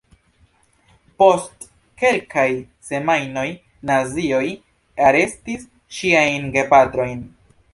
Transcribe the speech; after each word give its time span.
Post 1.23 1.67
kelkaj 2.03 2.45
semajnoj 2.89 3.45
nazioj 3.91 4.43
arestis 5.11 5.69
ŝiajn 5.99 6.49
gepatrojn. 6.57 7.23